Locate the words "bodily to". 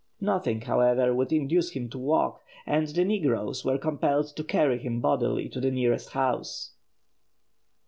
4.99-5.59